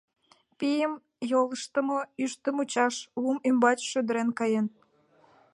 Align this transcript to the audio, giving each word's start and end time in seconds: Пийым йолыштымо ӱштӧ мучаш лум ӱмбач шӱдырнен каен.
Пийым 0.57 0.93
йолыштымо 1.31 1.99
ӱштӧ 2.23 2.49
мучаш 2.55 2.95
лум 3.21 3.37
ӱмбач 3.49 3.79
шӱдырнен 3.89 4.29
каен. 4.39 4.67